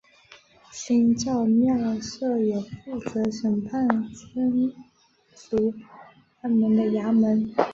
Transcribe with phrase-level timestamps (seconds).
[0.71, 4.73] 新召庙设有负责审判僧
[5.35, 5.75] 俗
[6.41, 7.53] 案件的衙门。